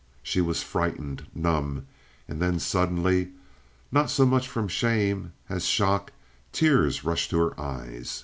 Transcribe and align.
She 0.23 0.41
was 0.41 0.63
frightened, 0.63 1.27
numb, 1.35 1.85
and 2.27 2.41
then 2.41 2.57
suddenly, 2.57 3.33
not 3.91 4.09
so 4.09 4.25
much 4.25 4.47
from 4.47 4.67
shame 4.67 5.33
as 5.47 5.65
shock, 5.67 6.11
tears 6.51 7.03
rushed 7.03 7.29
to 7.29 7.37
her 7.37 7.61
eyes. 7.61 8.19